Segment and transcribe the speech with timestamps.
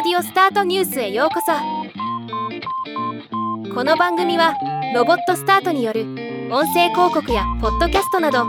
[0.00, 1.50] オスタートニュースへようこそ。
[3.74, 4.54] この番組は
[4.94, 6.02] ロボットスタートによる
[6.52, 8.44] 音声広告やポッドキャストなど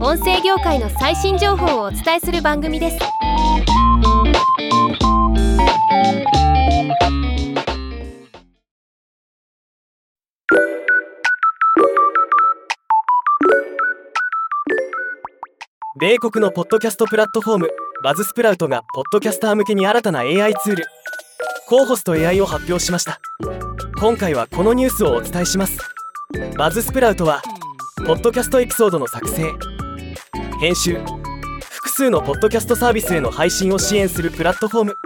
[0.00, 2.98] 音声業界の最新情報をお伝えする番組です。
[16.00, 17.70] 米国のポッドキャストプラットフォーム
[18.04, 20.84] バズスプラウトがポッドキャスター向けに新たな AI ツール。
[21.66, 23.20] コーホスト AI を発表しました。
[23.98, 25.78] 今回はこのニュースをお伝えします。
[26.58, 27.40] バズスプラウトは
[28.06, 29.50] ポッドキャストエピソードの作成。
[30.60, 30.98] 編集。
[31.70, 34.96] 複数のポッドキャストサービスへの配信を支援するプラットフォーム。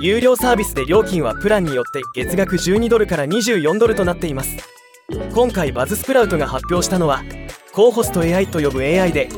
[0.00, 4.56] 有料サービスで料金はプランによって月額12ドルから24ドルとなっています。
[5.32, 7.22] 今回バズスプラウトが発表したのは
[7.72, 9.28] Cohost AI と呼ぶ AI で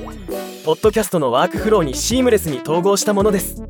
[0.65, 3.70] ポッドキャストのワークフローにシームレスに統合したものです。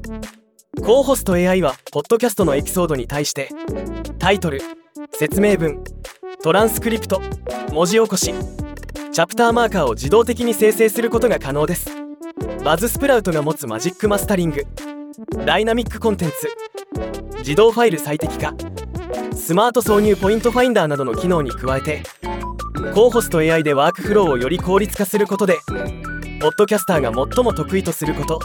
[0.90, 3.50] コーホスト AI はポッドキャストのエピソードに対して
[4.18, 4.60] タイトル
[5.12, 5.84] 説明文
[6.42, 7.22] トランスクリプト
[7.70, 8.34] 文字起こし
[9.12, 11.92] チャプターマーカーを自動的に生成することが可能です。
[12.64, 14.66] Buzzsprout が持つ Magic Mastering
[15.46, 16.34] Dynamic Content
[17.38, 18.52] 自動ファイル最適化スマート挿入ポイントファインダーファイル最適化
[19.36, 22.02] スマート挿入ポイントファインダーなどの機能に加えて
[22.94, 25.60] コーホスト AI でワークフローをより効率化することで
[26.40, 28.40] ポッドキャスターが最も得意とすること。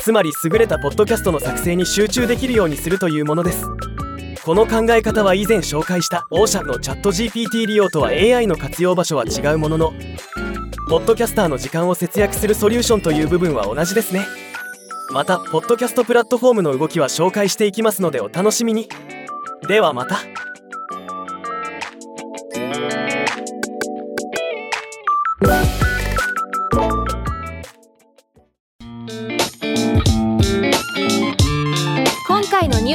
[0.00, 3.66] つまり優れたポッドキャストの作成に集中できるようにするというものです。
[4.44, 9.92] この考え方は以前紹介したオーシャンのチャット GPT 利用とは AI の活用場所は違うものの
[10.88, 14.26] ポッドキャスターの時間を節約するソリューションという部分は同じですね。
[15.12, 18.88] またポッドキャストプラットフォームの動きは紹介していきますのでお楽しみに。
[19.66, 20.18] ではまた。